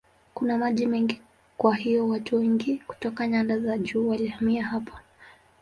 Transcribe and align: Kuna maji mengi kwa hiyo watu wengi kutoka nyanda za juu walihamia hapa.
Kuna 0.33 0.57
maji 0.57 0.85
mengi 0.87 1.21
kwa 1.57 1.75
hiyo 1.75 2.07
watu 2.07 2.35
wengi 2.35 2.77
kutoka 2.87 3.27
nyanda 3.27 3.59
za 3.59 3.77
juu 3.77 4.07
walihamia 4.09 4.65
hapa. 4.65 5.01